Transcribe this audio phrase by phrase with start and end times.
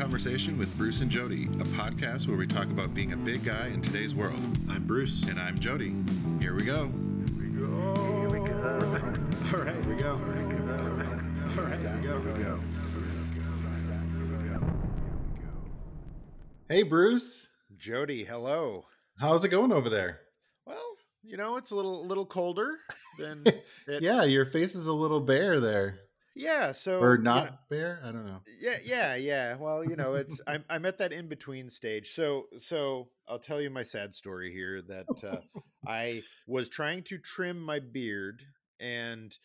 [0.00, 3.12] This is Heavy Conversation with Bruce and Jody, a podcast where we talk about being
[3.12, 4.40] a big guy in today's world.
[4.70, 5.24] I'm Bruce.
[5.24, 5.94] And I'm Jody.
[6.40, 6.84] Here we go.
[6.84, 7.98] All
[9.60, 10.12] right, here we go.
[10.12, 10.20] All
[11.64, 12.16] right, here we go.
[12.16, 12.60] Here we go.
[16.70, 17.48] Hey, Bruce.
[17.76, 18.86] Jody, hello.
[19.18, 20.20] How's it going over there?
[20.64, 22.78] Well, you know, it's a little little colder
[23.18, 23.44] than
[23.86, 25.98] it, Yeah, your face is a little bare there.
[26.40, 26.72] Yeah.
[26.72, 28.00] So Or you not know, bare?
[28.04, 28.44] I don't know.
[28.46, 29.56] yeah, yeah, yeah.
[29.56, 32.10] Well, you know, it's I'm I'm at that in between stage.
[32.12, 35.42] So so I'll tell you my sad story here that uh,
[35.86, 38.44] I was trying to trim my beard
[38.80, 39.36] and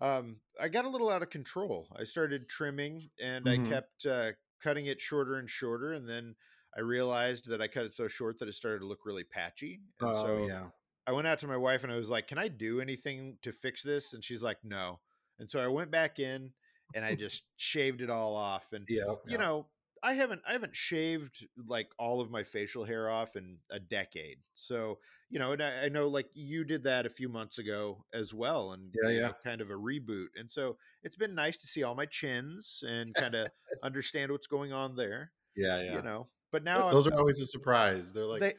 [0.00, 1.88] um, I got a little out of control.
[1.94, 3.50] I started trimming and Mhm.
[3.50, 6.36] I kept uh, cutting it shorter and shorter, and then
[6.76, 9.82] I realized that I cut it so short that it started to look really patchy.
[10.00, 10.70] And Oh, so yeah.
[11.06, 13.52] I went out to my wife and I was like, "Can I do anything to
[13.52, 15.00] fix this?" And she's like, "No."
[15.40, 16.52] And so I went back in
[16.94, 18.66] and I just shaved it all off.
[18.72, 19.14] And Yeah.
[19.26, 19.66] you know,
[20.02, 24.38] I haven't I haven't shaved like all of my facial hair off in a decade.
[24.54, 28.04] So you know, and I, I know like you did that a few months ago
[28.14, 29.20] as well, and Yeah, yeah.
[29.28, 30.28] know, kind of a reboot.
[30.36, 33.48] And so it's been nice to see all my chins and kind of
[33.82, 35.32] understand what's going on there.
[35.56, 35.94] Yeah, yeah.
[35.96, 38.12] You know, but now I'm- Those are always a surprise.
[38.12, 38.54] They're like, they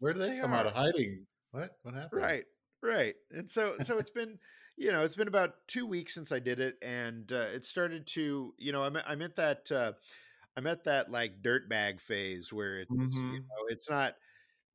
[0.00, 1.26] where do they, they come out of hiding?
[1.50, 1.70] What?
[1.82, 2.20] What happened?
[2.20, 2.44] Right,
[2.82, 3.14] right.
[3.30, 4.38] And so, so it's been,
[4.76, 8.06] you know, it's been about two weeks since I did it, and uh, it started
[8.08, 9.94] to, you know, I'm I'm at that, uh,
[10.56, 13.46] I'm at that like dirt bag phase where it's, you Mhm.
[13.50, 14.16] know, it's not,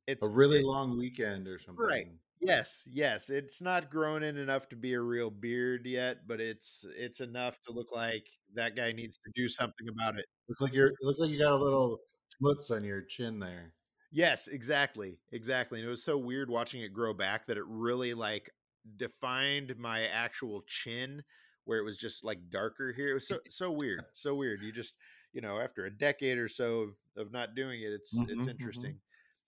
[0.06, 1.82] it's A really it- long weekend or something.
[1.82, 2.06] right?
[2.40, 6.86] Yes, yes, it's not grown in enough to be a real beard yet, but it's
[6.96, 10.24] it's enough to look like that guy needs to do something about it.
[10.48, 10.88] Looks like you're.
[10.88, 11.98] It looks like you got a little
[12.42, 13.74] schmutz on your chin there.
[14.12, 15.20] Yes, exactly.
[15.30, 15.78] Exactly.
[15.78, 18.50] And it was so weird watching it grow back that it really like
[18.96, 21.22] defined my actual chin
[21.64, 23.10] where it was just like darker here.
[23.10, 24.06] It was so so weird.
[24.12, 24.62] So weird.
[24.62, 24.96] You just,
[25.32, 28.46] you know, after a decade or so of of not doing it, it's Mhm, it's
[28.46, 28.48] mhm.
[28.48, 29.00] interesting.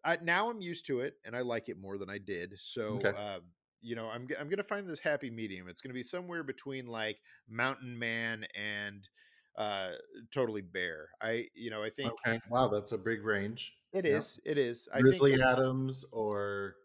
[0.05, 2.55] I, now I'm used to it and I like it more than I did.
[2.59, 3.15] So Okay.
[3.17, 3.41] uh
[3.81, 5.69] you know, I'm I'm gonna find this happy medium.
[5.69, 7.19] It's gonna be somewhere between like
[7.49, 9.09] Mountain Man and
[9.57, 9.93] uh
[10.33, 12.41] totally bare I you know I think Okay.
[12.49, 13.77] Wow, that's a big range.
[13.93, 14.23] it Yeah.
[14.23, 14.89] is it is.
[14.93, 16.77] I Grizzly think Adams or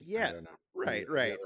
[0.00, 0.32] yeah
[0.74, 1.38] right right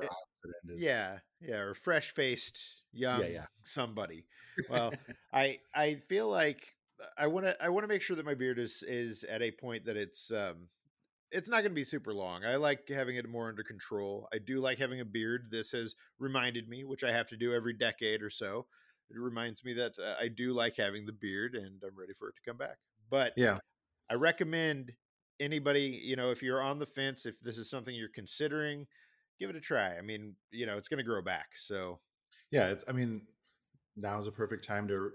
[0.44, 3.46] The other opposite end is- Yeah, yeah, or fresh faced young yeah.
[3.62, 4.26] somebody.
[4.68, 4.92] Well,
[5.32, 8.34] I I feel like uh, I want to I want to make sure that my
[8.34, 10.68] beard is is at a point that it's um
[11.32, 12.44] it's not going to be super long.
[12.44, 14.28] I like having it more under control.
[14.32, 15.48] I do like having a beard.
[15.50, 18.66] This has reminded me, which I have to do every decade or so.
[19.10, 22.28] It reminds me that uh, I do like having the beard, and I'm ready for
[22.28, 22.76] it to come back.
[23.10, 23.58] But Yeah.
[24.08, 24.92] I recommend
[25.40, 28.86] anybody, you know, if you're on the fence, if this is something you're considering,
[29.38, 29.96] give it a try.
[29.96, 31.48] I mean, you know, it's going to grow back.
[31.56, 32.00] So,
[32.50, 32.66] Yeah.
[32.68, 32.84] It's.
[32.88, 33.22] I mean,
[33.96, 35.10] now's a perfect time to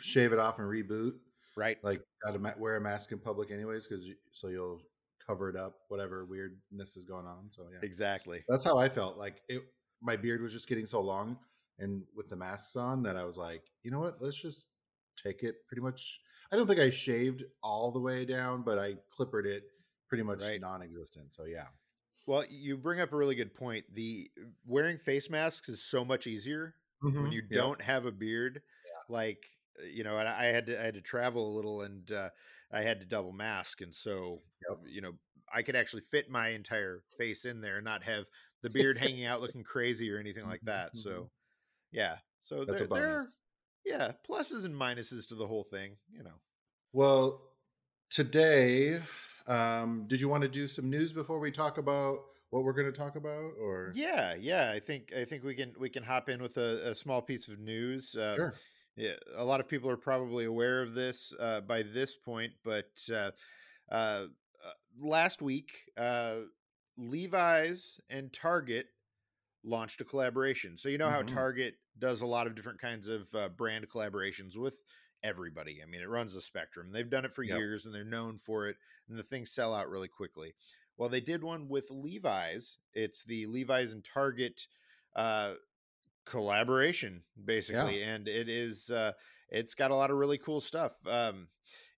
[0.00, 1.12] shave it off and reboot.
[1.56, 1.78] right.
[1.84, 4.80] Like, got to wear a mask in public anyways, because so you'll
[5.26, 7.48] cover it up, whatever weirdness is going on.
[7.50, 8.44] So yeah, Exactly.
[8.48, 9.16] that's how I felt.
[9.16, 9.62] Like it,
[10.02, 11.38] my beard was just getting so long,
[11.78, 14.20] and with the masks on, that I was like, you know what?
[14.20, 14.66] Let's just
[15.22, 15.56] take it.
[15.68, 16.20] Pretty much.
[16.52, 19.62] I don't think I shaved all the way down, but I clippered it
[20.08, 20.60] pretty much Right.
[20.60, 21.32] non-existent.
[21.32, 21.66] So yeah.
[22.26, 23.94] Well, you bring up a really good point.
[23.94, 24.30] The
[24.64, 26.76] wearing face masks is so much easier
[27.16, 27.32] when Mhm.
[27.32, 28.62] you don't have a beard.
[29.08, 29.44] Like,
[29.78, 32.30] uh, you know, and I had to I had to travel a little and uh,
[32.72, 34.78] I had to double mask, and so Yep.
[34.86, 35.18] you know
[35.52, 38.24] I could actually fit my entire face in there and not have
[38.62, 40.96] the beard hanging out looking crazy or anything like Mhm, that.
[40.96, 41.26] mhm.
[41.26, 41.30] So,
[41.92, 42.18] yeah.
[42.40, 43.36] So That's a there, there are bonus.
[43.84, 45.98] yeah pluses and minuses to the whole thing.
[46.10, 46.40] You know.
[46.92, 47.42] Well,
[48.10, 49.02] today,
[49.46, 52.18] um, did you want to do some news before we talk about
[52.50, 54.70] what we're going to talk about, or Yeah, yeah.
[54.70, 57.48] I think I think we can we can hop in with a, a small piece
[57.48, 58.14] of news.
[58.16, 58.54] Uh, sure?
[58.96, 62.90] yeah, a lot of people are probably aware of this uh, by this point, but
[63.12, 63.30] uh,
[63.90, 64.26] uh, uh,
[64.98, 66.36] last week, uh,
[66.96, 68.86] Levi's and Target
[69.64, 70.76] launched a collaboration.
[70.76, 71.28] So you know how Mhm.
[71.28, 74.78] Target does a lot of different kinds of uh, brand collaborations with
[75.24, 75.80] everybody.
[75.82, 76.92] I mean, it runs the spectrum.
[76.92, 77.58] They've done it for Yep.
[77.58, 78.76] years, and they're known for it,
[79.08, 80.54] and the things sell out really quickly.
[80.96, 82.78] Well, they did one with Levi's.
[82.92, 84.68] It's the Levi's and Target
[85.16, 85.54] uh,
[86.24, 89.12] collaboration, basically, and it is uh,
[89.48, 90.94] it's got a lot of really cool stuff.
[91.06, 91.48] Um,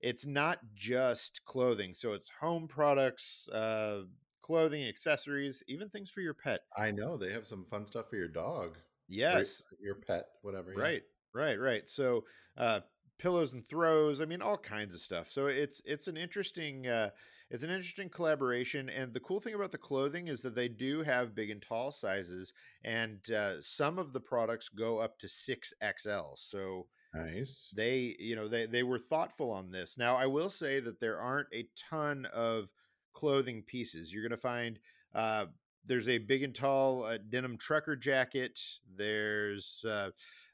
[0.01, 4.03] it's not just clothing, so it's home products, uh,
[4.43, 6.61] clothing, accessories, even things for your pet.
[6.77, 10.73] I know they have some fun stuff for your dog, Yes, your pet, whatever.
[10.73, 10.81] yeah.
[10.81, 11.03] right,
[11.35, 11.89] right, right.
[11.89, 12.25] So
[12.57, 12.81] uh,
[13.19, 14.21] pillows and throws.
[14.21, 15.31] I mean, all kinds of stuff.
[15.31, 17.11] So it's it's an interesting uh,
[17.51, 18.89] it's an interesting collaboration.
[18.89, 21.93] And the cool thing about the clothing is that they do have big and tall
[21.93, 22.53] sizes,
[22.85, 26.35] and uh, some of the products go up to six XL.
[26.35, 27.73] So nice.
[27.75, 29.97] They you know they they were thoughtful on this.
[29.97, 32.69] Now I will say that there aren't a ton of
[33.13, 34.13] clothing pieces.
[34.13, 34.79] You're going to find.
[35.15, 35.47] Uh,
[35.89, 38.61] there's a big and tall uh, denim trucker jacket.
[38.97, 40.11] There's uh,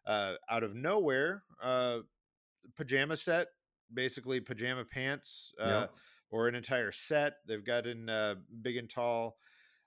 [0.07, 2.01] uh, out of nowhere uh,
[2.77, 3.49] pajama set,
[3.93, 5.95] basically pajama pants uh, yep.
[6.31, 7.35] or an entire set.
[7.47, 9.37] They've got in uh, big and tall.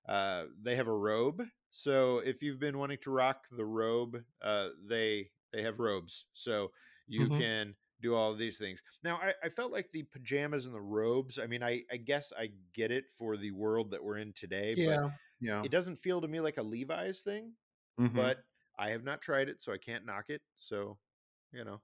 [0.07, 1.43] Uh, they have a robe.
[1.71, 6.25] So if you've been wanting to rock the robe, uh, they they have robes.
[6.33, 6.71] So
[7.07, 7.39] you mm-hmm.
[7.39, 8.81] can do all of these things.
[9.03, 11.39] Now, I, I, felt like the pajamas and the robes.
[11.39, 14.73] I mean, I, I guess I get it for the world that we're in today.
[14.77, 15.63] Yeah, but yeah.
[15.63, 17.53] It doesn't feel to me like a Levi's thing,
[17.99, 18.15] mm-hmm.
[18.15, 18.39] but
[18.77, 20.41] I have not tried it, so I can't knock it.
[20.57, 20.97] So,
[21.51, 21.81] you know,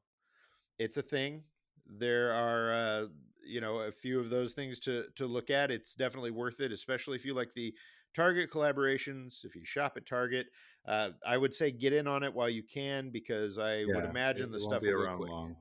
[0.81, 1.43] it's a thing.
[1.85, 3.05] There are, uh,
[3.45, 5.71] you know, a few of those things to to look at.
[5.71, 7.73] It's definitely worth it, especially if you like the
[8.13, 9.45] Target collaborations.
[9.45, 10.47] If you shop at Target,
[10.85, 14.05] uh, I would say get in on it while you can because I yeah, would
[14.05, 15.55] imagine the stuff will be around long.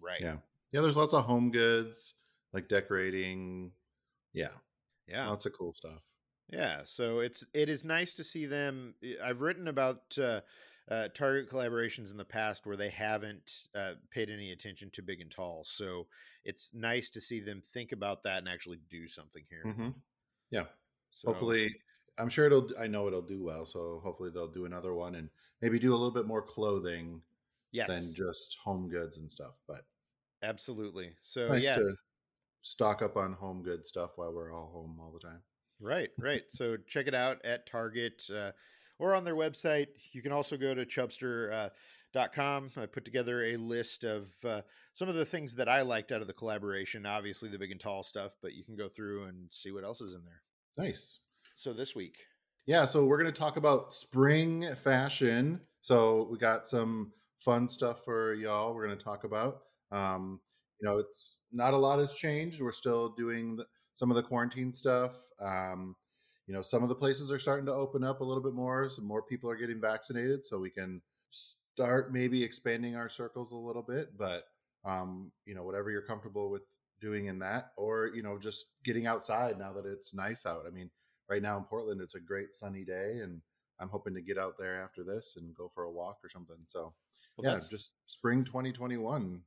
[0.00, 0.20] Right.
[0.20, 0.36] Yeah.
[0.72, 0.80] Yeah.
[0.80, 2.14] There's lots of home goods
[2.52, 3.70] like decorating.
[4.32, 4.48] Yeah.
[5.08, 5.28] Yeah.
[5.28, 6.02] Lots of cool stuff.
[6.50, 6.80] Yeah.
[6.84, 8.94] So it's it is nice to see them.
[9.22, 10.18] I've written about.
[10.18, 10.40] Uh,
[10.90, 15.20] uh, Target collaborations in the past where they haven't uh, paid any attention to big
[15.20, 15.62] and tall.
[15.64, 16.06] So
[16.44, 19.62] it's nice to see them think about that and actually do something here.
[19.66, 19.88] Mm-hmm.
[20.50, 20.64] Yeah.
[21.10, 21.74] So, hopefully,
[22.18, 22.70] I'm sure it'll.
[22.78, 23.66] I know it'll do well.
[23.66, 25.30] So hopefully they'll do another one and
[25.62, 27.22] maybe do a little bit more clothing.
[27.72, 27.88] Yes.
[27.88, 29.54] Than just home goods and stuff.
[29.66, 29.84] But
[30.42, 31.10] absolutely.
[31.22, 31.76] So nice yeah.
[31.76, 31.96] To
[32.62, 35.40] stock up on home good stuff while we're all home all the time.
[35.80, 36.42] Right, right.
[36.48, 38.22] so check it out at Target.
[38.34, 38.52] Uh,
[38.98, 39.88] or on their website.
[40.12, 42.70] You can also go to chubstr.com.
[42.76, 44.62] Uh, I put together a list of uh,
[44.92, 47.06] some of the things that I liked out of the collaboration.
[47.06, 50.00] Obviously, the big and tall stuff, but you can go through and see what else
[50.00, 50.42] is in there.
[50.76, 51.20] Nice.
[51.54, 52.16] So this week.
[52.66, 55.60] Yeah, so we're going to talk about spring fashion.
[55.82, 58.74] So we got some fun stuff for y'all.
[58.74, 59.58] We're going to talk about.
[59.92, 60.40] Um,
[60.80, 62.62] you know, it's not a lot has changed.
[62.62, 65.12] We're still doing the, some of the quarantine stuff.
[65.40, 65.94] Um,
[66.46, 68.88] you know some of the places are starting to open up a little bit more
[68.88, 71.00] some more people are getting vaccinated so we can
[71.30, 74.44] start maybe expanding our circles a little bit but
[74.84, 76.68] um, you know whatever you're comfortable with
[77.00, 80.64] doing in that or you know just getting outside now that it's nice out.
[80.66, 80.90] I mean
[81.28, 83.40] right now in portland it's a great sunny day and
[83.80, 86.56] i'm hoping to get out there after this and go for a walk or something
[86.66, 86.92] so
[87.36, 89.40] well, yeah just spring 2021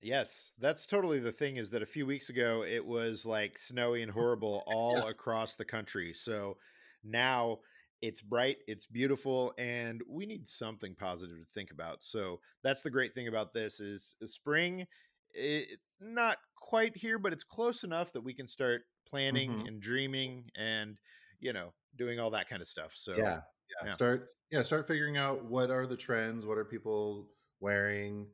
[0.00, 4.02] Yes, that's totally the thing is that a few weeks ago it was like snowy
[4.02, 5.10] and horrible all yeah.
[5.10, 6.12] across the country.
[6.14, 6.56] So
[7.04, 7.58] now
[8.00, 11.98] it's bright, it's beautiful, and we need something positive to think about.
[12.02, 14.86] So that's the great thing about this is spring
[15.34, 19.66] it's not quite here, but it's close enough that we can start planning mm-hmm.
[19.66, 20.98] and dreaming and
[21.40, 22.92] you know doing all that kind of stuff.
[22.94, 23.40] So yeah, yeah,
[23.86, 23.92] yeah.
[23.92, 27.28] start yeah, start figuring out what are the trends, what are people
[27.60, 28.26] wearing,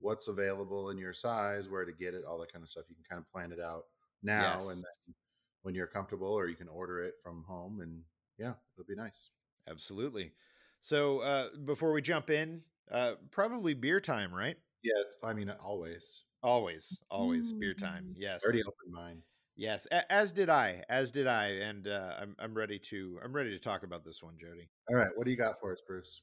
[0.00, 2.84] what's available in your size, where to get it, all that kind of stuff.
[2.88, 3.84] You can kind of plan it out
[4.22, 4.68] now, yes.
[4.70, 5.14] and then
[5.62, 8.02] when you're comfortable, or you can order it from home, and
[8.38, 9.30] yeah, it'll be nice.
[9.68, 10.32] Absolutely.
[10.80, 14.56] So uh, before we jump in, uh, probably beer time, right?
[14.82, 18.14] Yeah, I mean, always, always, always beer time.
[18.16, 19.22] Yes, already opened mine.
[19.56, 23.50] Yes, as did I, as did I, and uh, I'm I'm ready to I'm ready
[23.50, 24.68] to talk about this one, Jody.
[24.88, 26.22] All right, what do you got for us, Bruce?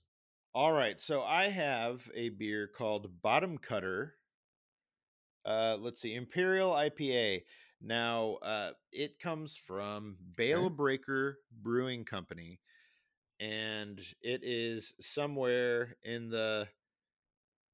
[0.56, 4.14] All right, so I have a beer called Bottom Cutter.
[5.46, 7.42] Uh, let's see, Imperial IPA.
[7.82, 10.70] Now, uh, it comes from Bale.
[10.70, 12.62] Breaker Brewing Company,
[13.38, 16.70] and it is somewhere in the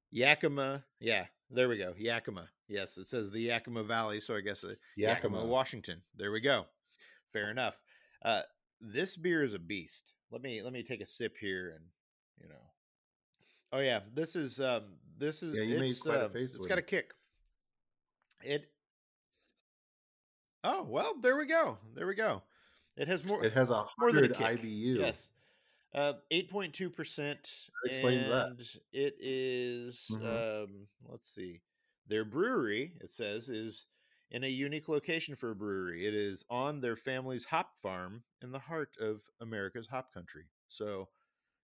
[0.10, 0.84] Yakima.
[1.00, 2.50] Yeah, there we go, Yakima.
[2.68, 5.38] Yes, it says the Yakima Valley, so I guess uh, Yakima.
[5.38, 6.02] Yakima, Washington.
[6.18, 6.66] There we go.
[7.32, 7.80] Fair enough.
[8.26, 8.42] Uh,
[8.82, 10.14] this beer is a beast.
[10.32, 11.86] Let me let me take a sip here and
[12.42, 12.56] you know.
[13.74, 14.84] Oh yeah, this is um
[15.18, 16.56] this is yeah, you made quite uh, a face.
[16.56, 16.82] It's got it.
[16.82, 17.14] a kick.
[18.44, 18.70] It.
[20.64, 21.78] Oh well, there we go.
[21.96, 22.42] There we go.
[22.98, 23.44] It has more.
[23.44, 24.98] It has a hundred IBU.
[24.98, 25.30] Yes,
[25.94, 27.68] uh, eight point two percent.
[27.86, 28.58] Explains that.
[28.92, 30.26] It is, mm-hmm.
[30.26, 31.62] um, let's see.
[32.08, 33.86] Their brewery, it says, is
[34.32, 36.06] in a unique location for a brewery.
[36.06, 40.46] It is on their family's hop farm in the heart of America's hop country.
[40.68, 41.10] So,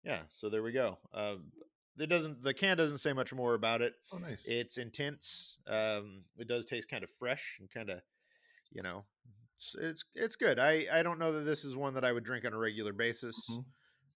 [0.03, 0.97] yeah, so there we go.
[1.13, 1.35] Uh,
[1.99, 3.93] it doesn't the can doesn't say much more about it.
[4.13, 4.47] Oh, nice.
[4.47, 5.57] It's intense.
[5.67, 8.01] Um, it does taste kind of fresh and kind of,
[8.71, 9.05] you know,
[9.57, 10.59] it's, it's, it's good.
[10.59, 12.93] I I don't know that this is one that I would drink on a regular
[12.93, 13.35] basis.
[13.49, 13.61] Mm-hmm.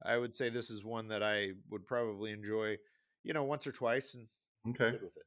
[0.03, 2.77] I would say this is one that I would probably enjoy,
[3.23, 4.27] you know, once or twice and
[4.69, 5.25] okay with it.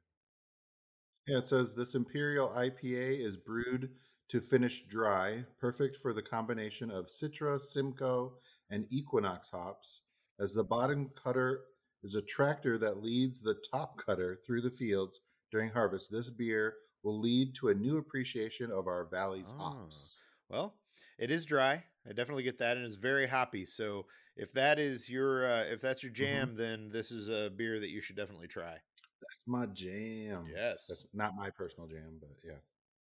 [1.27, 3.91] Yeah, it says this Imperial IPA is brewed
[4.29, 8.35] to finish dry, perfect for the combination of Citra, Simcoe,
[8.71, 10.03] and Equinox hops,
[10.38, 11.64] as the bottom cutter
[12.03, 16.11] is a tractor that leads the top cutter through the fields during harvest.
[16.11, 20.19] This beer will lead to a new appreciation of our valley's hops.
[20.49, 20.79] well,
[21.19, 21.85] it is dry.
[22.07, 23.64] I definitely get that, and it's very hoppy.
[23.67, 26.17] So if that is your uh, if that's your Mhm.
[26.17, 28.81] jam, then this is a beer that you should definitely try.
[29.21, 30.47] That's my jam.
[30.47, 32.59] Yes, That's not my personal jam, but yeah,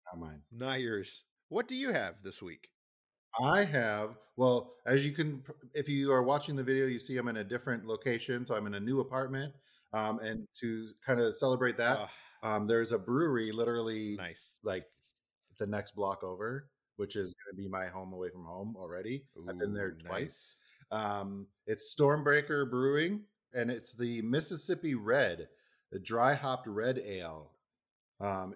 [0.06, 0.42] not mine.
[0.50, 1.24] not yours.
[1.48, 2.70] What do you have this week?
[3.42, 5.42] I have, well, as you can,
[5.74, 8.46] if you are watching the video, you see I'm in a different location.
[8.46, 9.52] So I'm in a new apartment.
[9.92, 12.08] Um, and to kind of celebrate that,
[12.42, 14.58] um, there's a brewery literally nice.
[14.62, 14.84] like
[15.58, 19.24] the next block over, which is going to be my home away from home already.
[19.48, 20.56] I've been there Ooh, twice.
[20.90, 23.22] Um, it's Stormbreaker Brewing,
[23.54, 25.48] and it's the Mississippi Red,
[25.90, 27.52] the dry hopped red ale.
[28.20, 28.54] Um,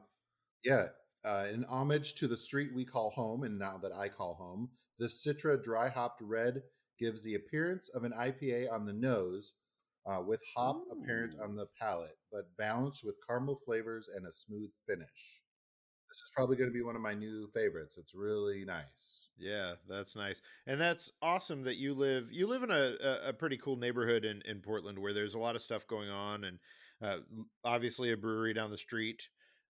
[0.64, 0.86] yeah,
[1.24, 4.68] uh, in homage to the street we call home, and now that I call home,
[4.98, 6.62] the Citra dry hopped red
[6.98, 9.54] gives the appearance of an IPA on the nose,
[10.06, 14.70] uh, with hop apparent on the palate, but balanced with caramel flavors and a smooth
[14.86, 15.40] finish.
[16.08, 17.96] This is probably going to be one of my new favorites.
[17.96, 19.28] It's really nice.
[19.38, 22.30] Yeah, that's nice, and that's awesome that you live.
[22.30, 25.38] You live in a, a, a pretty cool neighborhood in, in Portland where there's a
[25.38, 26.58] lot of stuff going on, and
[27.02, 27.18] uh,
[27.64, 29.28] obviously a brewery down the street,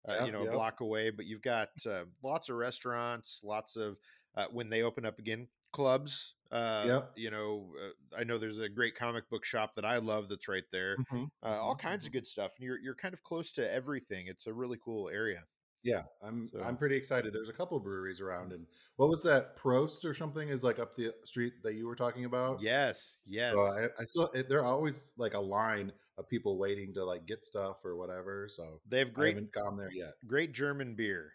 [0.09, 1.11] uh, you Yep, know, a block away.
[1.11, 3.99] But you've got uh, lots of restaurants, lots of
[4.35, 6.35] uh, when they open up again, clubs.
[6.51, 7.13] Uh, yep.
[7.15, 10.49] you know, uh, I know there's a great comic book shop that I love that's
[10.49, 10.99] right there.
[10.99, 12.13] Mhm, Uh, all mhm, kinds of mhm.
[12.13, 14.27] good stuff, and you're you're kind of close to everything.
[14.29, 15.47] It's a really cool area.
[15.83, 17.33] Yeah, I'm I'm pretty excited.
[17.35, 18.67] There's a couple breweries around, and
[18.97, 22.25] what was that Prost or something is like up the street that you were talking
[22.25, 22.67] about?
[22.67, 23.81] yes, So yes.
[23.81, 27.85] I, I still are always like a line of people waiting to like get stuff
[27.85, 28.49] or whatever.
[28.49, 30.15] So They have I great haven't gone there yet.
[30.27, 31.33] great German beer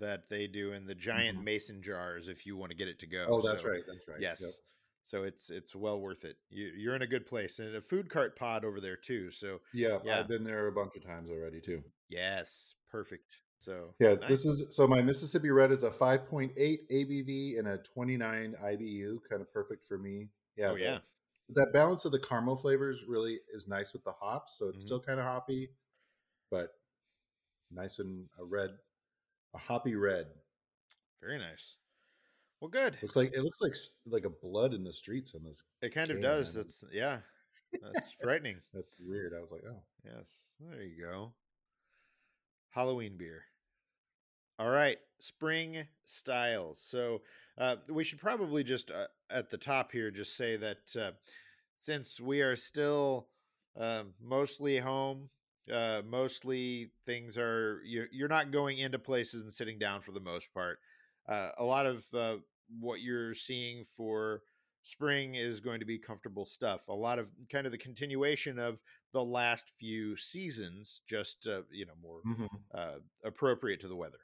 [0.00, 1.44] that they do in the giant Mhm.
[1.44, 3.26] mason jars if you want to get it to go.
[3.28, 3.82] Oh, that's So, right.
[3.86, 4.20] That's right.
[4.20, 4.36] Yep.
[4.40, 4.60] Yes.
[5.04, 6.38] So it's it's well worth it.
[6.48, 9.30] You, you're in a good place and a food cart pod over there too.
[9.30, 11.82] So Yeah, yeah, I've been there a bunch of times already too.
[12.08, 13.36] yes, perfect.
[13.58, 14.28] So Yeah, nice.
[14.28, 16.54] this is so my Mississippi Red is a 5.8
[16.90, 20.30] ABV and a 29 IBU, kind of perfect for me.
[20.56, 20.98] Yeah, Oh yeah.
[21.50, 24.86] That balance of the caramel flavors really is nice with the hops, so it's Mhm.
[24.86, 25.74] still kind of hoppy,
[26.50, 26.78] but
[27.70, 28.78] nice and a red,
[29.54, 30.26] a hoppy red.
[31.20, 31.76] Very nice.
[32.60, 32.96] Well, good.
[33.02, 33.74] Looks like it looks like
[34.06, 36.54] like a blood in the streets on this It kind of does.
[36.54, 37.20] That's yeah.
[37.72, 38.62] That's frightening.
[38.72, 39.34] That's weird.
[39.34, 40.52] I was like, oh, Yes.
[40.60, 41.34] There you go.
[42.70, 43.44] Halloween beer.
[44.58, 46.80] All right, spring styles.
[46.80, 47.22] So
[47.58, 51.12] uh, we should probably just uh, at the top here just say that uh,
[51.76, 53.28] since we are still
[53.78, 55.30] uh, mostly home,
[55.72, 60.20] uh, mostly things are you're, you're not going into places and sitting down for the
[60.20, 60.78] most part.
[61.28, 62.36] Uh, a lot of uh,
[62.80, 64.42] what you're seeing for
[64.82, 66.86] spring is going to be comfortable stuff.
[66.88, 68.78] A lot of kind of the continuation of
[69.12, 72.48] the last few seasons, just uh, you know more Mhm.
[72.74, 74.18] uh, appropriate to the weather.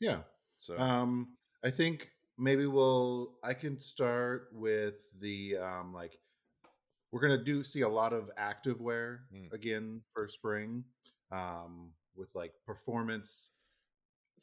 [0.00, 0.22] yeah.
[0.56, 3.34] So Um, I think maybe we'll.
[3.42, 6.18] I can start with the um, like
[7.12, 9.52] we're gonna do see a lot of active wear Mm.
[9.52, 10.84] again for spring,
[11.32, 13.50] um, with like performance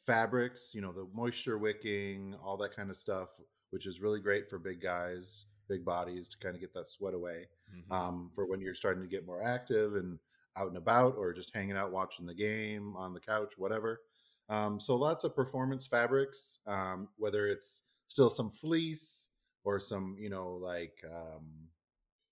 [0.06, 0.74] fabrics.
[0.74, 3.30] You know, the moisture wicking, all that kind of stuff,
[3.72, 7.14] which is really great for big guys, big bodies to kind of get that sweat
[7.14, 7.48] away.
[7.74, 7.92] mhm.
[7.96, 10.20] um, for when you're starting to get more active and
[10.56, 14.02] out and about or just hanging out watching the game on the couch whatever
[14.50, 19.30] um, so lots of performance fabrics um, whether it's still some fleece
[19.64, 21.46] or some you know like um,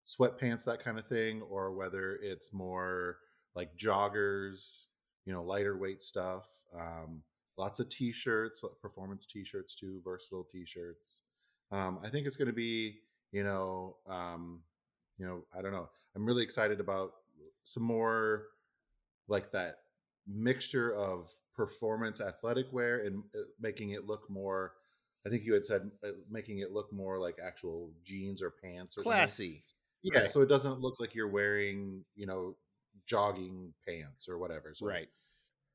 [0.07, 3.17] sweatpants that kind of thing or whether it's more
[3.55, 4.85] like joggers
[5.25, 7.21] you know lighter weight stuff um,
[7.57, 11.21] lots of t-shirts performance t-shirts too versatile t-shirts.
[11.71, 12.99] Um, i think it's going to be
[13.31, 14.61] you know um,
[15.17, 17.11] you know i don't know i'm really excited about
[17.63, 18.47] some more
[19.27, 19.77] like that
[20.27, 24.73] mixture of performance athletic wear and uh, making it look more
[25.25, 28.97] i think you had said uh, making it look more like actual jeans or pants
[28.97, 29.11] or something.
[29.11, 29.63] classy.
[30.01, 30.31] yeah right.
[30.31, 32.55] so it doesn't look like you're wearing you know
[33.05, 35.09] jogging pants or whatever so Right.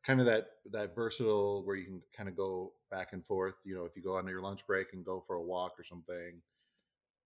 [0.07, 3.75] kind of that that versatile where you can kind of go back and forth you
[3.75, 6.41] know if you go on your lunch break and go for a walk or something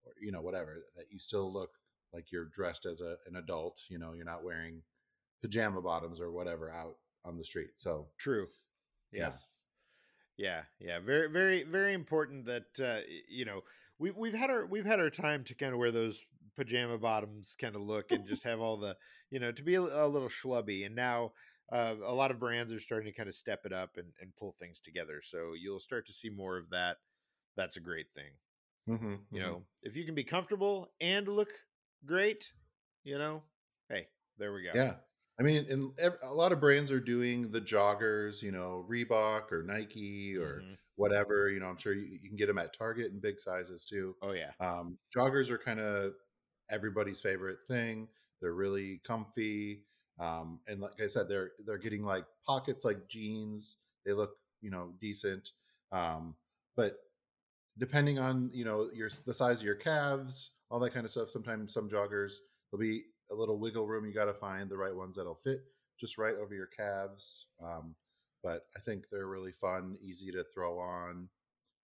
[0.05, 1.71] or you know whatever that you still look
[2.13, 4.83] like you're dressed as a, an adult you know you're not wearing
[5.43, 8.49] pajama bottoms or whatever out on the street so True.
[9.13, 9.55] Yes.
[10.37, 10.63] Yeah.
[10.81, 10.99] Yeah.
[11.01, 13.63] Very, very, very important that uh, you know
[13.99, 16.25] we've we've had our we've had our time to kind of wear those
[16.57, 18.95] pajama bottoms kind of look and just have all the
[19.31, 21.33] you know to be a, a little schlubby and now
[21.73, 24.37] uh, a lot of brands are starting to kind of step it up and, and
[24.37, 25.23] pull things together.
[25.23, 26.99] So you'll start to see more of that.
[27.57, 28.33] That's a great thing.
[28.91, 31.49] Mm-hmm, you know, if you can be comfortable and look
[32.05, 32.53] great,
[33.05, 33.43] you know,
[33.89, 34.73] hey, there we go.
[34.75, 34.95] Yeah.
[35.43, 35.91] I mean, and
[36.23, 40.75] a lot of brands are doing the joggers, you know, Reebok or Nike or mm-hmm.
[40.95, 41.51] whatever.
[41.51, 44.15] You know, I'm sure you, you, can get them at Target in big sizes too.
[44.23, 44.53] Oh yeah.
[44.61, 46.13] Um, joggers are kind of
[46.71, 48.07] everybody's favorite thing.
[48.41, 49.83] They're really comfy,
[50.21, 53.79] um, and like I said, they're they're getting like pockets like jeans.
[54.07, 54.31] They look,
[54.61, 55.51] you know, decent.
[55.91, 56.37] Um,
[56.77, 56.99] but
[57.79, 61.31] depending on you know your the size of your calves, all that kind of stuff.
[61.31, 62.35] Sometimes some joggers
[62.71, 64.07] there'll be a little wiggle room.
[64.07, 65.65] You got to find the right ones that'll fit
[65.99, 67.47] just right over your calves.
[67.63, 67.95] Um,
[68.43, 71.29] but I think they're really fun, easy to throw on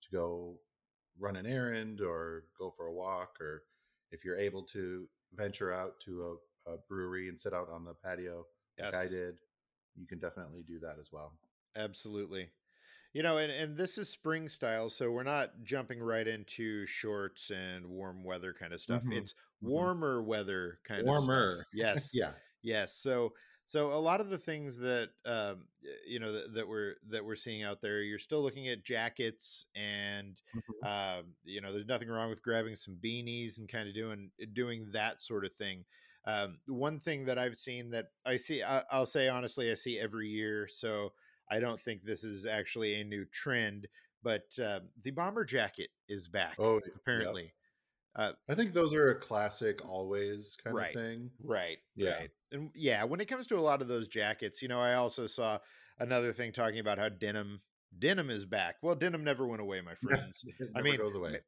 [0.03, 0.59] to go
[1.19, 3.63] run an errand or go for a walk, or
[4.11, 7.95] if you're able to venture out to a, a brewery and sit out on the
[7.95, 8.47] patio
[8.79, 8.95] yes.
[8.95, 9.37] like I did,
[9.97, 11.33] you can definitely do that as well.
[11.77, 12.49] Absolutely.
[13.13, 17.51] You know, and, and this is spring style, so we're not jumping right into shorts
[17.51, 19.03] and warm weather kind of stuff.
[19.03, 19.13] Mm-hmm.
[19.13, 19.35] It's.
[19.61, 20.29] Warmer mm-hmm.
[20.29, 21.21] weather kind warmer.
[21.21, 21.67] of warmer.
[21.73, 22.11] Yes.
[22.15, 22.31] yeah.
[22.63, 22.95] Yes.
[22.95, 23.33] So
[23.69, 25.67] so a lot of the things that um,
[26.07, 29.67] you know that, that, we're that we're seeing out there, you're still looking at jackets,
[29.77, 30.87] and mm-hmm.
[30.87, 34.89] uh, you know there's nothing wrong with grabbing some beanies and kind of doing doing
[34.95, 35.85] that sort of thing.
[36.25, 39.99] Um, one thing that I've seen that I see, I, will say honestly, I see
[39.99, 40.67] every year.
[40.71, 41.13] So
[41.51, 43.87] I don't think this is actually a new trend,
[44.23, 46.55] but uh, the bomber jacket is back.
[46.59, 47.53] Oh, apparently.
[48.19, 51.31] Uh, I think those are a classic, always kind right, of thing.
[51.43, 51.79] Right.
[51.95, 52.17] Yeah.
[52.17, 52.31] Right.
[52.51, 55.29] And yeah, when it comes to a lot of those jackets, you know, I also
[55.29, 55.59] saw
[56.01, 57.61] another thing talking about how denim
[57.97, 58.77] denim is back.
[58.83, 60.45] Well, denim never went away, my friends.
[60.75, 60.99] I mean,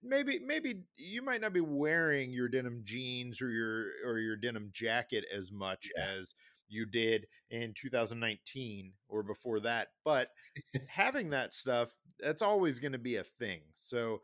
[0.03, 4.71] maybe maybe you might not be wearing your denim jeans or your or your denim
[4.73, 6.07] jacket as much yeah.
[6.19, 6.35] as
[6.69, 9.89] you did in 2019 or before that.
[10.05, 10.29] But
[10.87, 11.91] having that stuff,
[12.21, 13.61] that's always going to be a thing.
[13.75, 14.21] So,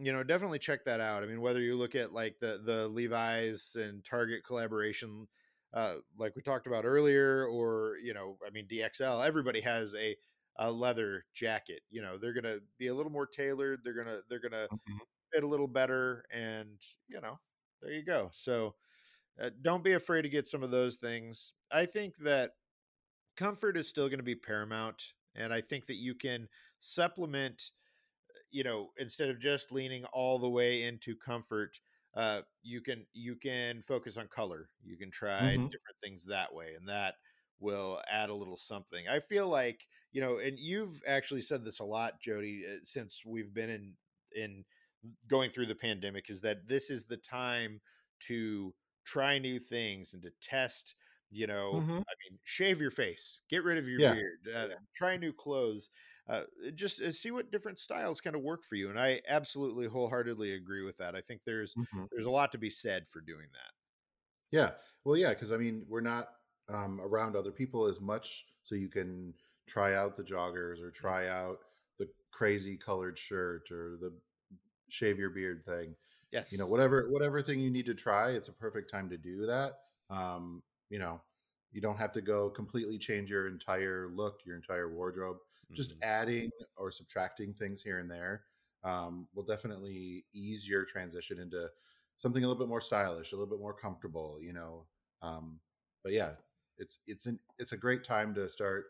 [0.00, 1.22] you know, definitely check that out.
[1.22, 5.26] I mean, whether you look at like the the Levi's and Target collaboration,
[5.74, 10.16] uh, like we talked about earlier, or you know, I mean, DXL, everybody has a
[10.56, 11.82] a leather jacket.
[11.90, 13.80] You know, they're gonna be a little more tailored.
[13.84, 14.98] They're gonna they're gonna mm-hmm.
[15.32, 17.38] fit a little better, and you know,
[17.82, 18.30] there you go.
[18.32, 18.74] So
[19.42, 21.52] uh, don't be afraid to get some of those things.
[21.70, 22.52] I think that
[23.36, 25.12] comfort is still going to be paramount.
[25.34, 26.48] And I think that you can
[26.80, 27.70] supplement,
[28.50, 31.78] you know, instead of just leaning all the way into comfort,
[32.14, 34.68] uh, you can you can focus on color.
[34.82, 35.64] You can try mm-hmm.
[35.64, 37.14] different things that way, and that
[37.60, 39.08] will add a little something.
[39.08, 43.22] I feel like you know, and you've actually said this a lot, Jody, uh, since
[43.26, 43.92] we've been in
[44.34, 44.64] in
[45.28, 47.80] going through the pandemic, is that this is the time
[48.26, 50.94] to try new things and to test
[51.30, 51.92] you know mm-hmm.
[51.92, 54.14] i mean shave your face get rid of your yeah.
[54.14, 55.90] beard uh, try new clothes
[56.28, 56.42] uh,
[56.74, 60.54] just uh, see what different styles kind of work for you and i absolutely wholeheartedly
[60.54, 62.04] agree with that i think there's mm-hmm.
[62.10, 64.70] there's a lot to be said for doing that yeah
[65.04, 66.28] well yeah because i mean we're not
[66.70, 69.32] um, around other people as much so you can
[69.66, 71.00] try out the joggers or mm-hmm.
[71.00, 71.58] try out
[71.98, 74.12] the crazy colored shirt or the
[74.90, 75.94] shave your beard thing
[76.30, 76.52] Yes.
[76.52, 79.46] You know, whatever whatever thing you need to try, it's a perfect time to do
[79.46, 79.78] that.
[80.10, 81.20] Um, you know,
[81.72, 85.38] you don't have to go completely change your entire look, your entire wardrobe.
[85.70, 85.74] Mm-hmm.
[85.74, 88.42] Just adding or subtracting things here and there
[88.84, 91.68] um, will definitely ease your transition into
[92.18, 94.38] something a little bit more stylish, a little bit more comfortable.
[94.40, 94.86] You know,
[95.22, 95.60] um,
[96.02, 96.30] but yeah,
[96.78, 98.86] it's it's an it's a great time to start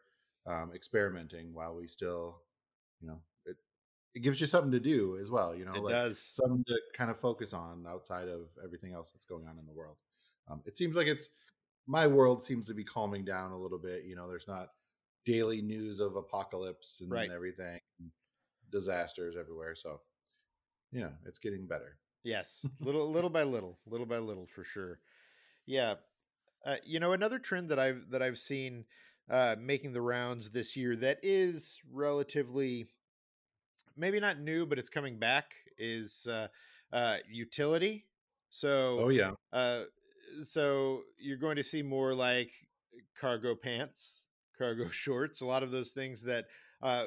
[0.46, 2.42] um, experimenting while we still,
[3.00, 3.20] you know,
[4.14, 5.54] it gives you something to do as well.
[5.54, 9.12] You know, it like does something to kind of focus on outside of everything else
[9.12, 9.96] that's going on in the world.
[10.50, 11.30] Um, it seems like it's
[11.86, 14.04] my world seems to be calming down a little bit.
[14.04, 14.70] You know, there's not
[15.28, 17.30] daily news of apocalypse and right.
[17.30, 17.78] everything,
[18.72, 19.74] disasters everywhere.
[19.74, 20.00] So,
[20.90, 21.98] you know, it's getting better.
[22.24, 25.00] Yes, little little by little, little by little, for sure.
[25.66, 25.94] Yeah,
[26.64, 28.86] uh, you know, another trend that I've that I've seen
[29.30, 32.86] uh, making the rounds this year that is relatively
[33.98, 36.48] maybe not new, but it's coming back is uh,
[36.90, 38.06] uh, utility.
[38.48, 39.32] So, oh yeah.
[39.52, 39.84] Uh,
[40.42, 42.50] so you're going to see more like
[43.20, 44.27] cargo pants,
[44.58, 46.46] cargo shorts, a lot of those things that
[46.82, 47.04] uh,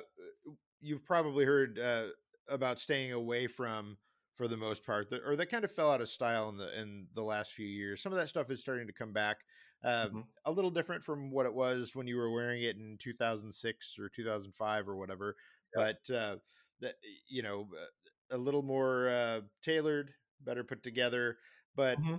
[0.79, 2.05] you've probably heard uh,
[2.49, 3.97] about staying away from
[4.35, 6.79] for the most part, that, or that kind of fell out of style in the
[6.79, 8.01] in the last few years.
[8.01, 9.37] Some of that stuff is starting to come back.
[9.83, 10.19] Uh, mm-hmm.
[10.45, 14.09] A little different from what it was when you were wearing it in 2006 or
[14.09, 15.35] 2005 or whatever.
[15.73, 16.35] But uh,
[16.81, 16.95] that
[17.27, 17.67] you know
[18.31, 20.11] a little more uh, tailored,
[20.43, 21.37] better put together.
[21.75, 22.15] But mm-hmm.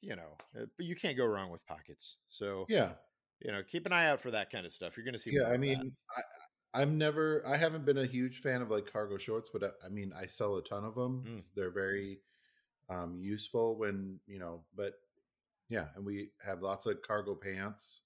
[0.00, 2.16] you know, uh, but you can't go wrong with pockets.
[2.28, 2.92] So yeah,
[3.40, 4.96] you know, keep an eye out for that kind of stuff.
[4.96, 5.32] You're going to see.
[5.32, 9.16] Yeah, I mean, I, I'm never, I haven't been a huge fan of like cargo
[9.16, 11.24] shorts, but I, uh, I mean, I sell a ton of them.
[11.26, 11.42] Mm.
[11.54, 12.20] They're very
[12.90, 14.94] um, useful when you know, but
[15.68, 18.00] yeah, and we have lots of cargo pants,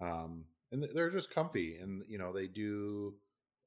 [0.00, 3.14] um, and they're just comfy, and you know, they do.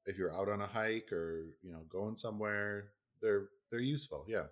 [0.06, 2.90] If you're out on a hike or you know going somewhere,
[3.22, 4.26] they're they're useful.
[4.28, 4.46] Yeah,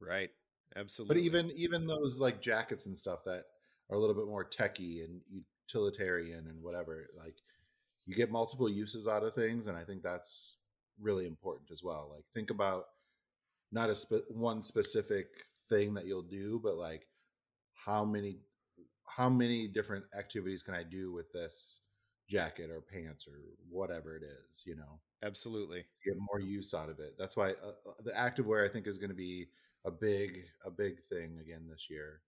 [0.00, 0.30] right.
[0.76, 1.14] Absolutely.
[1.14, 3.44] But even even those like jackets and stuff that
[3.90, 5.20] are a little bit more techy and
[5.72, 7.36] utilitarian and whatever, like
[8.06, 10.56] you get multiple uses out of things, and I think that's
[11.00, 12.10] really important as well.
[12.14, 12.84] Like think about
[13.72, 15.26] not a spe- one specific
[15.68, 17.06] thing that you'll do, but like
[17.74, 18.38] how many
[19.06, 21.80] how many different activities can I do with this
[22.28, 25.00] jacket or pants or whatever it is, you know?
[25.22, 25.84] Absolutely.
[26.04, 27.16] Get more use out of it.
[27.18, 29.48] That's why uh, uh the active wear I think is going to be
[29.84, 32.20] a big a big thing again this year.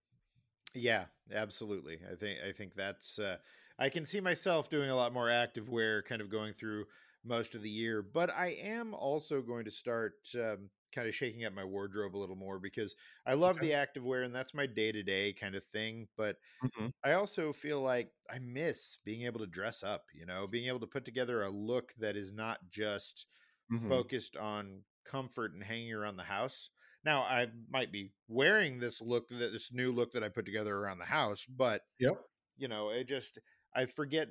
[0.75, 1.99] Yeah, absolutely.
[2.11, 3.37] I think I think that's uh,
[3.79, 6.87] I can see myself doing a lot more active wear, kind of going through
[7.25, 8.03] most of the year.
[8.03, 12.19] But I am also going to start um, kind of shaking up my wardrobe a
[12.19, 12.95] little more because
[13.27, 13.67] I love okay.
[13.67, 16.09] the active wear and that's my day to day kind of thing.
[16.17, 16.89] But mm-hmm.
[17.05, 20.05] I also feel like I miss being able to dress up.
[20.15, 23.27] You know, being able to put together a look that is not just
[23.73, 23.89] mm-hmm.
[23.89, 26.71] focused on comfort and hanging around the house.
[27.05, 30.77] Now I might be wearing this look, that this new look that I put together
[30.77, 32.21] around the house, but yep,
[32.57, 33.39] you know, it just
[33.75, 34.29] I forget.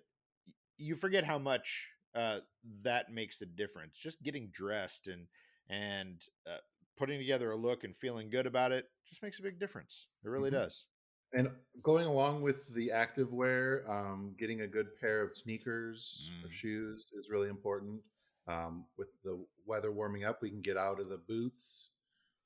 [0.77, 2.39] You forget how much uh,
[2.83, 3.97] that makes a difference.
[3.97, 5.27] Just getting dressed and
[5.69, 6.57] and uh,
[6.97, 10.07] putting together a look and feeling good about it just makes a big difference.
[10.23, 10.61] It really mm-hmm.
[10.61, 10.85] does.
[11.33, 11.49] And
[11.83, 16.45] going along with the active wear, um, getting a good pair of sneakers mm.
[16.45, 18.01] or shoes is really important.
[18.47, 21.91] Um, with the weather warming up, we can get out of the boots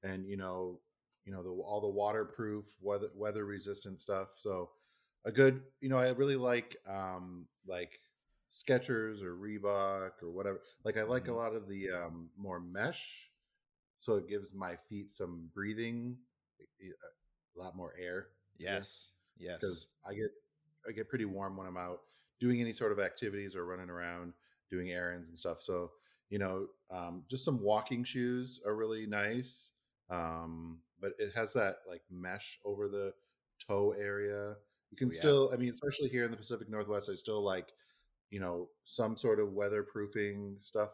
[0.06, 0.80] and you know
[1.26, 4.30] you know the all the waterproof weather weather resistant stuff.
[4.38, 4.70] So
[5.26, 8.00] a good you know i really like um like
[8.52, 10.62] skechers or reebok or whatever.
[10.84, 11.34] Like i like mm-hmm.
[11.34, 13.30] a lot of the um more mesh
[14.00, 16.18] so it gives my feet some breathing
[16.62, 19.58] a lot more air yes yes.
[19.60, 20.30] Because i get
[20.88, 22.02] i get pretty warm when i'm out
[22.40, 24.34] doing any sort of activities or running around
[24.70, 25.62] doing errands and stuff.
[25.62, 25.92] So
[26.30, 29.72] you know um, just some walking shoes are really nice
[30.10, 33.14] um, but it has that like mesh over the
[33.68, 34.56] toe area.
[34.92, 35.20] You can oh, yeah.
[35.20, 37.70] still, I mean, especially here in the Pacific Northwest, I still like,
[38.30, 40.90] you know, some sort of weatherproofing stuff,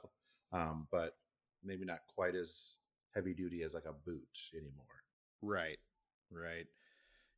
[0.53, 1.15] um, but
[1.63, 2.75] maybe not quite as
[3.13, 4.85] heavy duty as like a boot anymore.
[5.41, 5.77] Right,
[6.31, 6.65] right.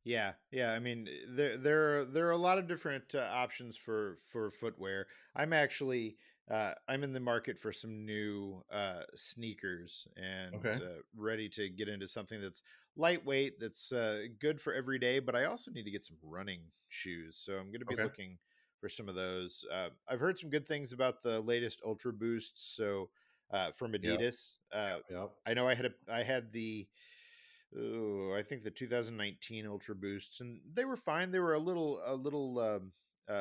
[0.04, 0.72] Yeah, yeah.
[0.72, 4.50] I mean, there there are, there are a lot of different uh, options for for
[4.50, 5.06] footwear.
[5.34, 6.18] I'm actually
[6.50, 10.72] uh, I'm in the market for some new uh, sneakers and okay.
[10.72, 12.60] uh, ready to get into something that's
[12.96, 15.20] lightweight, that's uh, good for every day.
[15.20, 18.02] But I also need to get some running shoes, so I'm going to be okay.
[18.02, 18.38] looking
[18.78, 19.64] for some of those.
[19.72, 22.74] Uh, I've heard some good things about the latest Ultra Boosts.
[22.76, 23.08] So
[23.50, 25.02] uh, from Adidas, yep.
[25.10, 25.30] Yep.
[25.46, 26.86] I know I had a I had the.
[27.76, 31.32] Oh, I think the 2019 Ultra Boosts, and they were fine.
[31.32, 32.92] They were a little, a little um,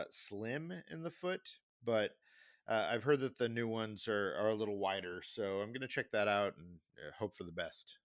[0.10, 2.16] slim in the foot, but
[2.67, 5.82] uh, I've heard that the new ones are, are a little wider, so I'm going
[5.82, 7.97] to check that out and uh, hope for the best.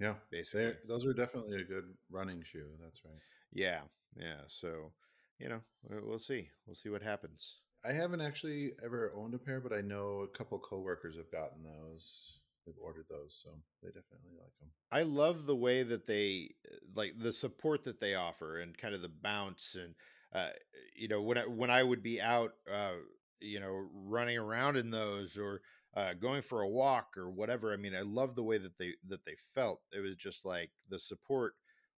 [0.00, 2.68] Yeah, basically, those are definitely a good running shoe.
[2.82, 3.20] That's right.
[3.52, 3.80] Yeah,
[4.16, 4.42] yeah.
[4.46, 4.92] So,
[5.38, 6.48] you know, we'll see.
[6.66, 7.56] We'll see what happens.
[7.84, 11.62] I haven't actually ever owned a pair, but I know a couple coworkers have gotten
[11.62, 12.38] those.
[12.66, 13.50] They've ordered those, so
[13.82, 14.68] they definitely like them.
[14.90, 16.50] I love the way that they
[16.94, 19.94] like the support that they offer and kind of the bounce and
[20.34, 20.50] uh,
[20.94, 22.92] you know when I when I would be out uh,
[23.40, 25.60] you know, running around in those or
[25.96, 27.72] uh, going for a walk or whatever.
[27.72, 29.80] I mean, I love the way that they that they felt.
[29.92, 31.54] It was just like the support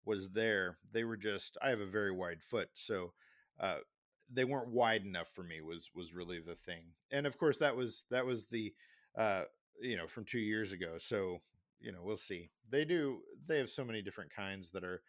[0.06, 0.78] was there.
[0.92, 1.58] They were just.
[1.62, 3.14] I have a very wide foot, so
[3.60, 3.78] uh,
[4.32, 5.62] they weren't wide enough for me.
[5.62, 6.84] Was was really the thing.
[7.12, 8.74] And of course, that was that was the
[9.18, 9.44] uh,
[9.82, 10.96] you know from two years ago.
[10.98, 11.40] So
[11.82, 12.50] you know, we'll see.
[12.70, 13.20] They do.
[13.48, 15.02] They have so many different kinds that are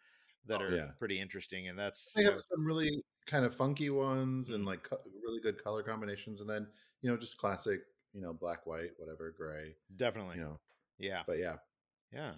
[0.47, 0.87] that oh, are yeah.
[0.97, 4.99] pretty interesting, and that's they have some really kind of funky ones and like co-
[5.23, 6.67] really good color combinations, and then
[7.01, 7.81] you know just classic,
[8.13, 9.73] you know, black, white, whatever, gray.
[9.95, 10.59] Definitely, you know.
[10.99, 11.55] Yeah, but yeah,
[12.13, 12.33] yeah.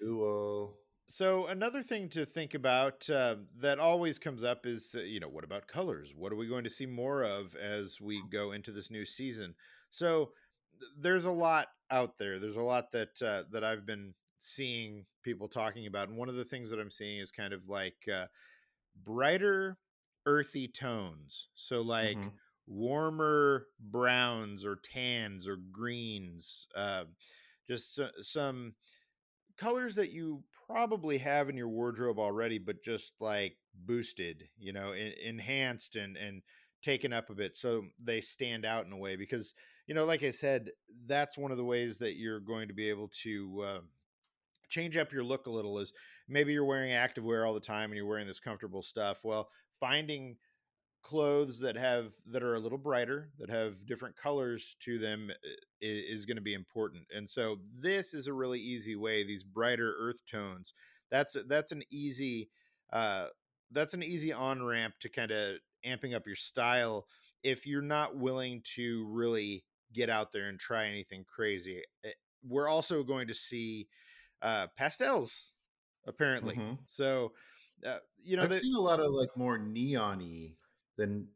[0.00, 0.74] Cool.
[1.06, 5.28] So another thing to think about uh, that always comes up is, uh, you know,
[5.28, 6.14] what about colors?
[6.16, 9.54] What are we going to see more of as we go into this new season?
[9.90, 10.30] So
[10.98, 12.38] there's a lot out there.
[12.38, 16.36] There's a lot that uh, that I've been seeing people talking about, and one of
[16.36, 18.26] the things that I'm seeing is kind of like uh,
[19.04, 19.76] brighter
[20.26, 21.48] earthy tones.
[21.54, 22.28] So like mm-hmm.
[22.66, 27.04] warmer browns or tans or greens, uh,
[27.66, 28.74] just some
[29.56, 34.92] colors that you probably have in your wardrobe already, but just like boosted, you know,
[34.92, 36.42] en- enhanced and and
[36.84, 39.54] taken up a bit so they stand out in a way because
[39.86, 40.68] you know like i said
[41.06, 43.78] that's one of the ways that you're going to be able to uh,
[44.68, 45.94] change up your look a little is
[46.28, 50.36] maybe you're wearing activewear all the time and you're wearing this comfortable stuff well finding
[51.02, 55.30] clothes that have that are a little brighter that have different colors to them
[55.80, 57.04] is, is going to be important.
[57.14, 60.72] And so this is a really easy way these brighter earth tones
[61.10, 62.50] that's that's an easy
[62.92, 63.28] uh
[63.70, 67.06] that's an easy on ramp to kind of amping up your style
[67.42, 71.82] if you're not willing to really get out there and try anything crazy.
[72.04, 72.10] Eh,
[72.46, 73.88] we're also going to see
[74.42, 75.52] uh pastels
[76.06, 76.54] apparently.
[76.56, 76.78] Mhm.
[76.86, 77.32] so
[77.86, 80.52] uh, you know I've the- seen a lot of like more neon-y
[80.96, 81.28] than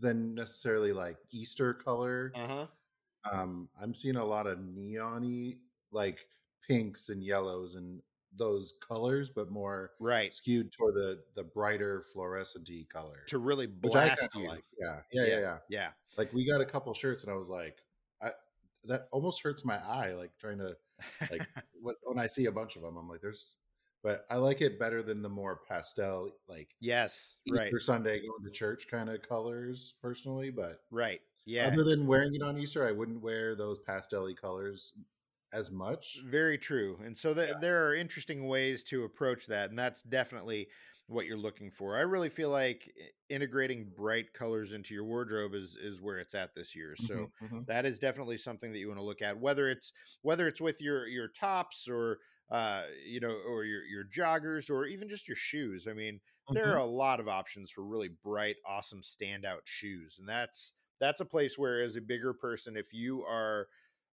[0.00, 2.32] than necessarily like Easter color.
[2.34, 2.66] uh-huh
[3.30, 5.56] Um, I'm seeing a lot of neon-y,
[5.92, 6.18] like
[6.66, 8.00] pinks and yellows and
[8.36, 13.22] those colors, but more right skewed toward the the brighter fluorescent color.
[13.28, 14.64] to really blast you like.
[14.80, 15.58] Yeah, yeah, yeah, yeah.
[15.68, 17.78] yeah Like we got a couple shirts, and I was like,
[18.22, 18.30] I
[18.84, 20.76] that almost hurts my eye, like trying to
[21.30, 21.46] like
[21.82, 23.56] when I see a bunch of them, I'm like, there's.
[24.02, 28.44] But I like it better than the more pastel, like yes Easter right Sunday going
[28.44, 30.50] to church kind of colors, personally.
[30.50, 34.94] But right yeah other than wearing it on Easter, I wouldn't wear those pastel colors
[35.52, 36.18] as much.
[36.24, 36.98] Very true.
[37.02, 39.70] And so th- there are interesting ways to approach that.
[39.70, 40.68] And that's definitely
[41.06, 41.96] what you're looking for.
[41.96, 42.92] I really feel like
[43.28, 46.96] integrating bright colors into your wardrobe is, is where it's at this year.
[46.96, 47.66] So Mhm, mhm.
[47.66, 50.80] that is definitely something that you want to look at, whether it's, whether it's with
[50.82, 52.20] your, your tops or,
[52.52, 55.88] uh, you know, or your, your joggers or even just your shoes.
[55.88, 56.20] I mean,
[56.52, 56.78] there are Mhm.
[56.78, 60.18] a lot of options for really bright, awesome standout shoes.
[60.20, 63.68] And that's, that's a place where as a bigger person, if you are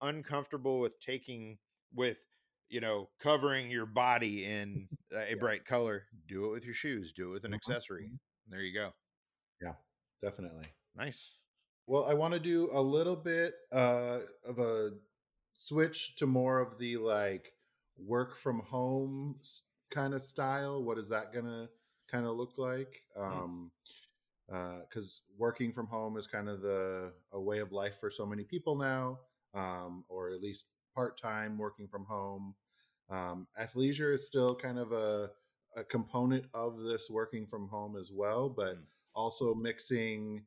[0.02, 1.58] uncomfortable with taking
[1.94, 2.24] with
[2.68, 7.30] you know covering your body in a bright color do it with your shoes do
[7.30, 8.18] it with an Mhm, accessory mhm.
[8.48, 8.92] there you go
[9.60, 9.76] Yeah,
[10.20, 10.74] definitely.
[10.94, 11.38] nice
[11.86, 14.92] Well, I want to do a little bit uh, of a
[15.52, 17.54] switch to more of the like
[17.96, 19.36] work from home
[19.90, 20.82] kind of style.
[20.82, 21.68] What is that gonna
[22.10, 23.02] kind of look like?
[23.16, 23.70] Um,
[24.48, 28.44] because working from home is kind of the a way of life for so many
[28.44, 29.18] people now,
[29.54, 32.54] um, or at least part time working from home.
[33.08, 35.30] Um, athleisure is still kind of a,
[35.76, 38.86] a component of this working from home as well, but Mm.
[39.14, 40.44] also mixing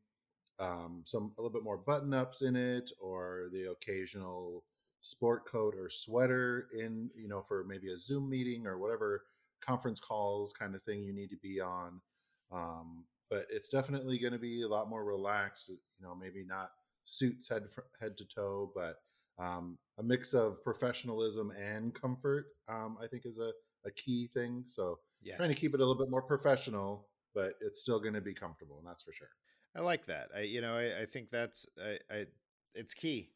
[0.59, 4.63] um, some a little bit more button ups in it, or the occasional
[5.05, 9.23] sport coat or sweater in, you know, for maybe a Zoom meeting or whatever
[9.63, 12.01] conference calls kind of thing you need to be on.
[12.51, 15.69] Um, but it's definitely going to be a lot more relaxed.
[15.69, 16.71] You know, maybe not
[17.05, 17.63] suits head
[18.01, 18.95] head to toe, but
[19.37, 22.47] um, a mix of professionalism and comfort.
[22.67, 23.51] Um, I think is a,
[23.85, 24.63] a key thing.
[24.67, 28.13] So yes trying to keep it a little bit more professional, but it's still going
[28.15, 29.29] to be comfortable, and that's for sure.
[29.75, 32.25] i like that i you know i, I think that's I, I
[32.73, 33.29] it's key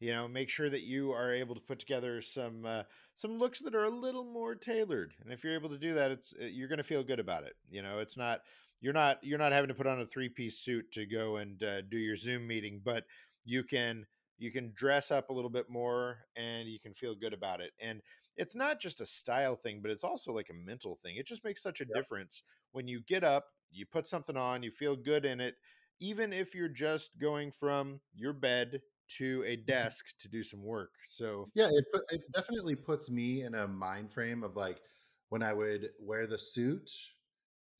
[0.00, 2.82] you know make sure that you are able to put together some uh,
[3.14, 6.10] some looks that are a little more tailored and if you're able to do that
[6.10, 8.40] it's uh, you're going to feel good about it you know it's not
[8.80, 11.62] you're not you're not having to put on a three piece suit to go and
[11.62, 13.04] uh, do your zoom meeting but
[13.44, 14.06] you can
[14.38, 17.70] you can dress up a little bit more and you can feel good about it
[17.80, 18.00] and
[18.36, 21.44] it's not just a style thing but it's also like a mental thing it just
[21.44, 25.24] makes such a difference when you get up you put something on you feel good
[25.24, 25.54] in it
[25.98, 30.92] even if you're just going from your bed to a desk to do some work
[31.06, 34.80] so Yeah, it put, it definitely puts me in a mind frame of like
[35.28, 36.90] when I would wear the suit.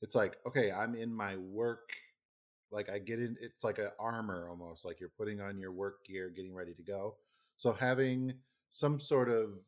[0.01, 1.89] It's like okay, I'm in my work.
[2.71, 4.85] Like I get in, it's like an armor almost.
[4.85, 7.15] Like you're putting on your work gear, getting ready to go.
[7.55, 8.33] So having
[8.71, 9.59] some sort of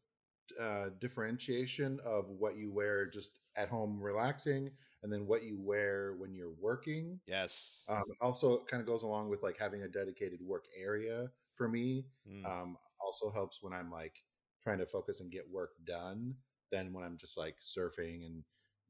[0.60, 4.72] uh, differentiation of what you wear just at home relaxing,
[5.04, 7.20] and then what you wear when you're working.
[7.28, 11.70] yes Um, also, kind of goes along with like having a dedicated work area for
[11.70, 12.52] me Mm.
[12.52, 14.26] um, also helps when I'm like
[14.64, 16.38] trying to focus and get work done
[16.72, 18.46] than when I'm just like surfing and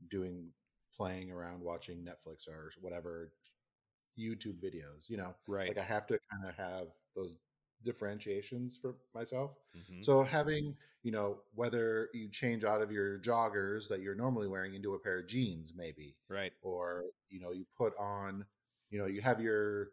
[0.09, 0.53] doing
[0.95, 3.33] playing around watching Netflix or whatever
[4.19, 5.09] YouTube videos.
[5.09, 7.37] You know, right like I have to kind of have those
[7.83, 9.57] differentiations for myself.
[9.73, 10.01] Mhm.
[10.01, 14.73] So having, you know, whether you change out of your joggers that you're normally wearing
[14.75, 18.45] into a pair of jeans, maybe, right or you know, you put on,
[18.89, 19.91] you know, you have your,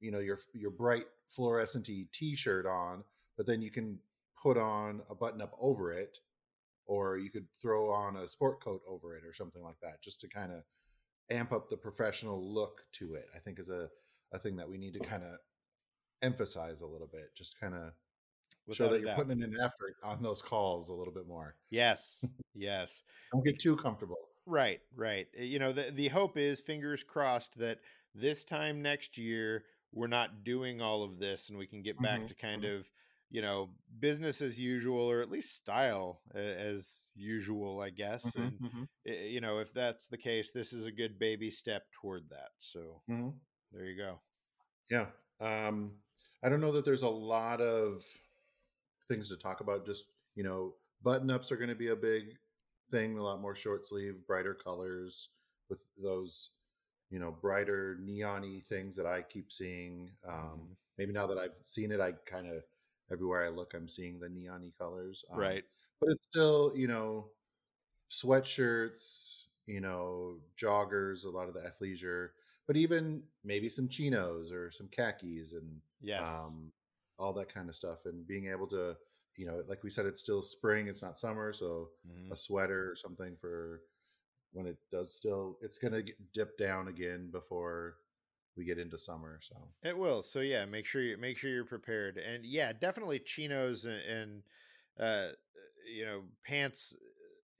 [0.00, 3.04] you know, your your bright fluorescent t-shirt on,
[3.36, 3.98] but then you can
[4.40, 6.18] put on a button up over it,
[6.86, 10.20] or you could throw on a sport coat over it or something like that, just
[10.20, 10.62] to kind of
[11.30, 13.26] amp up the professional look to it.
[13.34, 13.88] I think is a
[14.32, 15.38] a thing that we need to kind of
[16.22, 17.92] emphasize a little bit, just kind of
[18.74, 19.16] show that you're doubt.
[19.16, 21.54] putting in an effort on those calls a little bit more.
[21.70, 24.16] yes yes Don't get too comfortable.
[24.46, 25.26] Right, right.
[25.38, 27.78] Uh, You know, the the hope is fingers crossed that
[28.14, 32.26] this time next year we're not doing all of this and we can get back
[32.26, 32.90] Mhm, to kind mhm, of,
[33.30, 38.36] you know, business as usual or at least style as usual, I guess.
[38.36, 41.50] mhm, And mhm, uh, you know, if that's the case, this is a good baby
[41.50, 42.50] step toward that.
[42.58, 43.40] So, mhm.
[43.72, 44.20] there you go.
[44.90, 45.10] Yeah.
[45.40, 45.98] Um,
[46.42, 48.04] I don't know that there's a lot of
[49.08, 49.86] things to talk about.
[49.86, 52.36] Just, you know, button ups are going to be a big
[52.90, 55.30] thing, a lot more short sleeve, brighter colors
[55.68, 56.50] with those,
[57.10, 60.10] you know, brighter neony things that I keep seeing.
[60.26, 60.76] Um, Mhm.
[60.98, 62.64] maybe now that I've seen it, I kind of,
[63.10, 65.24] everywhere I look, I'm seeing the neony colors.
[65.30, 65.64] Um, Right.
[66.00, 67.32] but it's still, you know,
[68.10, 72.30] sweatshirts, you know, joggers, a lot of the athleisure,
[72.66, 76.56] but even maybe some chinos or some khakis and Yes.
[76.56, 76.72] um,
[77.18, 78.06] all that kind of stuff.
[78.06, 78.96] And being able to,
[79.36, 82.32] you know, like we said, it's still spring, it's not summer, so Mhm.
[82.32, 83.82] a sweater or something for
[84.52, 87.96] when it does still, it's going to dip down again before
[88.58, 89.38] we get into summer.
[89.40, 90.22] So, It will.
[90.22, 92.18] So yeah, make sure you make sure you're prepared.
[92.18, 94.42] And yeah, definitely chinos and, and
[95.00, 95.28] uh
[95.96, 96.94] you know, pants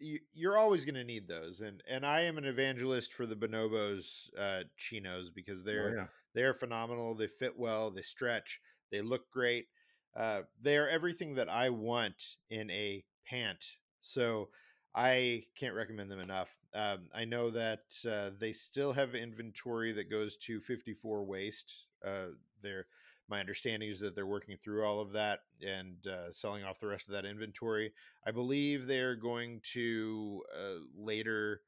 [0.00, 1.60] you, you're always going to need those.
[1.60, 6.06] And and I am an evangelist for the bonobos uh chinos because oh, they're yeah.
[6.34, 7.14] they're phenomenal.
[7.14, 9.68] They fit well, they stretch, they look great.
[10.16, 13.64] Uh they are everything that I want in a pant.
[14.00, 14.48] So
[14.94, 16.56] I can't recommend them enough.
[16.74, 21.84] Um, I know that uh, they still have inventory that goes to 54 waist.
[22.04, 22.28] Uh,
[22.62, 22.86] they're
[23.28, 26.86] my understanding is that they're working through all of that and uh, selling off the
[26.86, 27.92] rest of that inventory.
[28.26, 31.60] I believe they're going to uh, later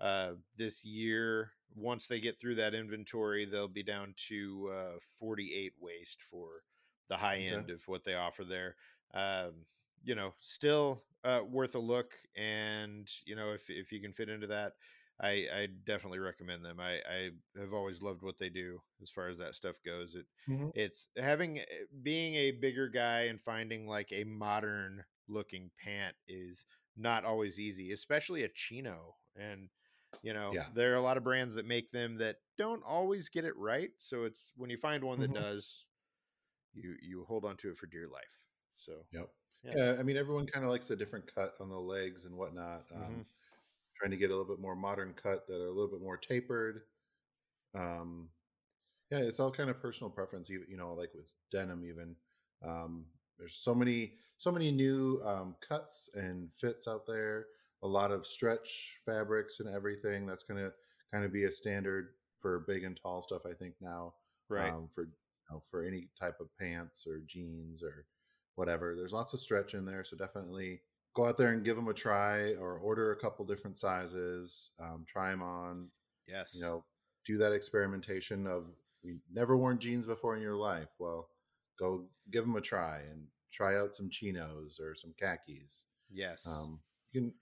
[0.00, 1.52] uh, this year.
[1.74, 6.62] Once they get through that inventory, they'll be down to uh, 48 waist for
[7.08, 7.40] the high Okay.
[7.40, 8.76] end of what they offer there.
[9.14, 9.66] Um,
[10.04, 14.28] you know, still uh, worth a look, and you know, if if you can fit
[14.28, 14.74] into that,
[15.20, 16.80] I I definitely recommend them.
[16.80, 20.14] I I have always loved what they do as far as that stuff goes.
[20.14, 20.72] It Mhm.
[20.74, 21.64] it's having eh,
[22.02, 26.64] being a bigger guy and finding like a modern looking pant is
[26.96, 29.16] not always easy, especially a chino.
[29.36, 29.68] And
[30.22, 30.68] you know, Yeah.
[30.72, 33.90] there are a lot of brands that make them that don't always get it right.
[33.98, 35.34] So it's when you find one that Mhm.
[35.34, 35.84] does,
[36.74, 38.42] you you hold on to it for dear life.
[38.76, 39.32] So Yep.
[39.62, 39.76] Yes.
[39.76, 39.96] Yeah.
[39.98, 42.86] I mean, everyone kind of likes a different cut on the legs and whatnot.
[42.92, 43.26] Um, Mhm.
[43.96, 46.16] trying to get a little bit more modern cut that are a little bit more
[46.16, 46.82] tapered.
[47.74, 48.30] Um,
[49.10, 50.48] yeah, it's all kind of personal preference.
[50.48, 52.16] You, you know, like with denim, even
[52.62, 53.06] um,
[53.38, 57.48] there's so many, so many new um, cuts and fits out there.
[57.82, 60.26] A lot of stretch fabrics and everything.
[60.26, 60.72] That's going to
[61.12, 63.46] kind of be a standard for big and tall stuff.
[63.46, 64.14] I think now,
[64.48, 64.74] right.
[64.74, 65.12] um, for you
[65.50, 68.06] know, for any type of pants or jeans or
[68.56, 68.94] whatever.
[68.96, 70.80] There's lots of stretch in there, so definitely
[71.14, 75.04] go out there and give them a try, or order a couple different sizes, um,
[75.06, 75.88] try them on.
[76.26, 76.54] yes.
[76.54, 76.84] You know,
[77.26, 78.66] do that experimentation of
[79.02, 80.88] you've never worn jeans before in your life.
[80.98, 81.28] Well,
[81.78, 85.84] go give them a try and try out some chinos or some khakis.
[86.10, 86.46] yes.
[86.46, 86.80] Um,
[87.12, 87.32] you can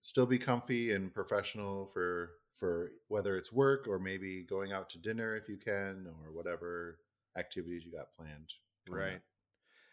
[0.00, 4.98] still be comfy and professional for for whether it's work or maybe going out to
[4.98, 6.98] dinner if you can or whatever
[7.36, 8.52] activities you got planned.
[8.88, 9.16] Right.
[9.16, 9.20] up.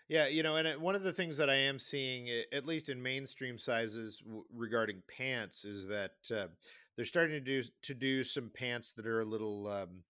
[0.07, 2.89] Yeah, you know, and it- one of the things that I am seeing, at least
[2.89, 6.49] in mainstream sizes w- regarding pants, is that uh,
[6.95, 10.03] they're starting to do to do some pants that are a little um,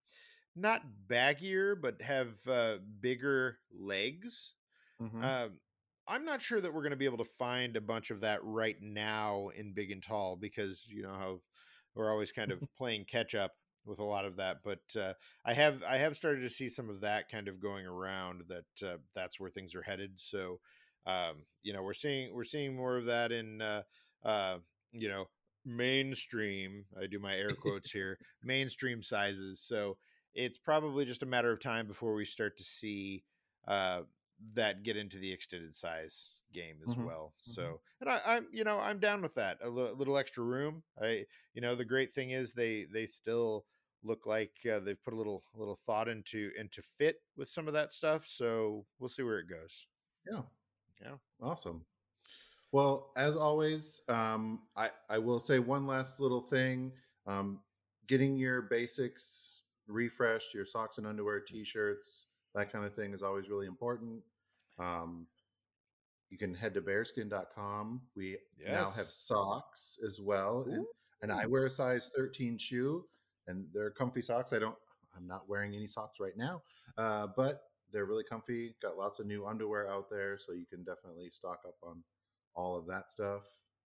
[0.56, 4.56] not baggier, but have uh, bigger legs.
[5.02, 5.24] Mhm.
[5.24, 5.62] Um,
[6.08, 8.44] I'm not sure that we're going to be able to find a bunch of that
[8.44, 11.42] right now in big and tall because you know how
[11.96, 13.54] we're always kind of playing catch up
[13.86, 14.58] with a lot of that.
[14.64, 15.14] But uh,
[15.46, 18.44] I have I have started to see some of that kind of going around.
[18.48, 20.14] That uh, that's where things are headed.
[20.20, 20.60] So
[21.06, 23.84] um, you know we're seeing we're seeing more of that in uh,
[24.24, 24.58] uh,
[24.92, 25.26] you know
[25.66, 26.86] mainstream.
[27.00, 28.18] I do my air quotes here.
[28.44, 29.62] mainstream sizes.
[29.62, 29.98] So
[30.34, 33.24] it's probably just a matter of time before we start to see
[33.68, 34.02] uh,
[34.54, 37.34] that get into the extended size game as Mhm, well.
[37.48, 37.78] mhm.
[37.78, 39.60] So, and I, I'm, you know, I'm down with that.
[39.62, 40.84] A little, little extra room.
[41.02, 43.66] I, you know, the great thing is they, they still
[44.04, 47.74] look like uh, they've put a little, little thought into, into fit with some of
[47.74, 48.28] that stuff.
[48.28, 49.88] So we'll see where it goes.
[50.26, 50.44] Yeah.
[51.02, 51.18] Yeah.
[51.42, 51.86] Awesome.
[52.72, 56.94] Well, as always, um, I, I will say one last little thing.
[57.28, 57.64] Um,
[58.08, 63.24] getting your basics refreshed, your socks and underwear, t shirts, that kind of thing is
[63.24, 64.22] always really important.
[64.80, 65.28] Um,
[66.30, 68.02] you can head to bearskin.com.
[68.16, 70.66] We now have socks as well.
[70.68, 70.86] And,
[71.22, 73.06] and I wear a size 13 shoe,
[73.48, 74.52] and they're comfy socks.
[74.52, 74.76] I don't,
[75.16, 76.64] I'm not wearing any socks right now,
[76.98, 78.76] uh, but they're really comfy.
[78.82, 82.04] Got lots of new underwear out there, so you can definitely stock up on
[82.56, 83.44] all of that stuff.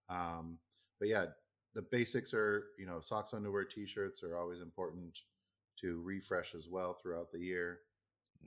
[0.09, 0.59] Um,
[0.99, 1.27] but yeah,
[1.75, 5.21] the basics are, you know, socks, underwear, t-shirts are always important
[5.81, 7.81] to refresh as well throughout the year.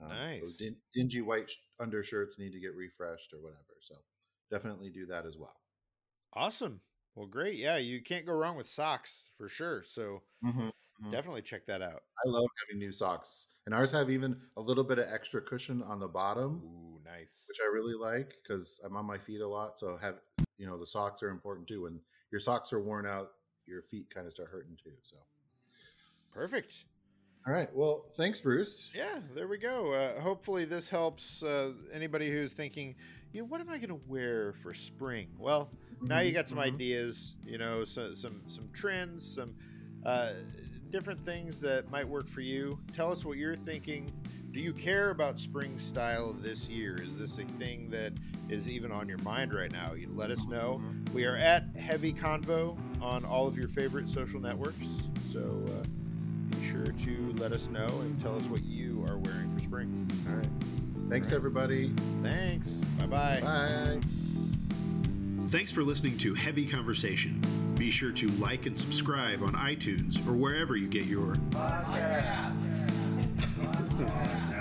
[0.00, 0.56] Um, nice.
[0.56, 3.76] Din- dingy white sh- undershirts need to get refreshed or whatever.
[3.80, 3.96] So
[4.50, 5.60] definitely do that as well.
[6.34, 6.80] Awesome.
[7.14, 7.56] Well, great.
[7.56, 9.82] Yeah, you can't go wrong with socks for sure.
[9.82, 10.60] So mm-hmm.
[11.02, 11.10] Mm-hmm.
[11.10, 12.02] definitely check that out.
[12.24, 15.82] I love having new socks, and ours have even a little bit of extra cushion
[15.82, 16.62] on the bottom.
[16.64, 17.44] Ooh, nice.
[17.48, 19.78] Which I really like because I'm on my feet a lot.
[19.78, 20.20] So have
[20.58, 21.82] you know the socks are important too.
[21.82, 23.32] When your socks are worn out,
[23.66, 24.92] your feet kind of start hurting too.
[25.02, 25.16] So
[26.32, 26.84] perfect.
[27.44, 27.68] All right.
[27.74, 28.90] Well, thanks, Bruce.
[28.94, 29.92] Yeah, there we go.
[29.92, 32.94] Uh, hopefully, this helps uh, anybody who's thinking,
[33.32, 35.26] you know, what am I going to wear for spring?
[35.38, 36.74] Well, mm-hmm, now you mm-hmm, got some mm-hmm.
[36.74, 37.34] ideas.
[37.44, 39.56] You know, so, some some trends, some
[40.06, 40.34] uh,
[40.90, 42.78] different things that might work for you.
[42.92, 44.12] Tell us what you're thinking.
[44.52, 47.00] Do you care about spring style this year?
[47.02, 48.12] Is this a thing that
[48.50, 49.94] is even on your mind right now?
[49.94, 50.80] You let us know.
[50.80, 51.14] Mm-hmm.
[51.14, 54.86] We are at Heavy Convo on all of your favorite social networks.
[55.32, 55.86] So uh,
[56.72, 60.10] sure to let us know and tell us what you are wearing for spring.
[60.28, 60.46] All right.
[61.10, 61.36] Thanks, All right.
[61.36, 61.92] everybody.
[62.22, 62.70] Thanks.
[62.98, 63.40] Bye-bye.
[63.42, 64.00] Bye.
[65.48, 67.42] Thanks for listening to Heavy Conversation.
[67.76, 72.88] Be sure to like and subscribe on iTunes or wherever you get your podcasts.